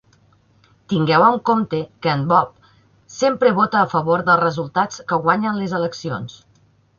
Tingueu 0.93 1.25
en 1.25 1.35
compte 1.49 1.81
que 2.05 2.09
en 2.13 2.23
Bob 2.31 2.71
sempre 3.17 3.51
vota 3.61 3.83
a 3.83 3.91
favor 3.93 4.25
del 4.31 4.41
resultat 4.43 4.99
que 5.13 5.21
guanya 5.29 5.55
les 5.61 5.77
eleccions. 5.83 6.41